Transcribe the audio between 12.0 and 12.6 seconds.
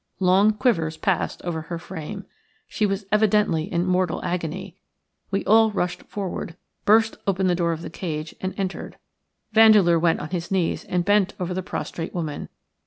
woman.